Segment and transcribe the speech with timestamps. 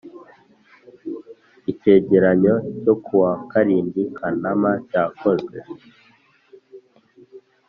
[1.71, 5.57] icyegeranyo cyo ku wa karindwi kanama cyakozwe